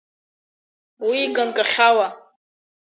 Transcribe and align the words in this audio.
Уи 1.07 1.19
ганкахьала. 1.35 2.07